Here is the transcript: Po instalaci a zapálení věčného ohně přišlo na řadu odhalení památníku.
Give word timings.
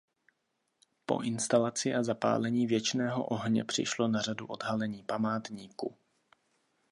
Po 1.05 1.21
instalaci 1.21 1.93
a 1.93 2.03
zapálení 2.03 2.67
věčného 2.67 3.25
ohně 3.25 3.63
přišlo 3.63 4.07
na 4.07 4.21
řadu 4.21 4.45
odhalení 4.47 5.03
památníku. 5.03 5.95